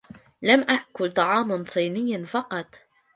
لم 0.41 0.61
آكل 0.69 1.11
طعاما 1.11 1.63
صينيا 1.63 2.25
قط. 2.33 2.75